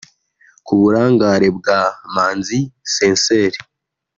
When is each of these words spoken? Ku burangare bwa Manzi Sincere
Ku 0.65 0.73
burangare 0.79 1.47
bwa 1.57 1.79
Manzi 2.13 2.59
Sincere 2.93 3.57